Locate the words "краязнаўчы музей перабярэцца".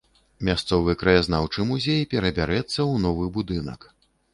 1.01-2.77